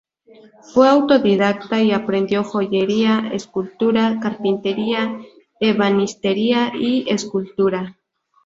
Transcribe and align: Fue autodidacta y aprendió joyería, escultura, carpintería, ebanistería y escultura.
Fue 0.73 0.89
autodidacta 0.89 1.79
y 1.83 1.91
aprendió 1.91 2.43
joyería, 2.43 3.29
escultura, 3.33 4.17
carpintería, 4.19 5.19
ebanistería 5.59 6.71
y 6.75 7.07
escultura. 7.07 7.99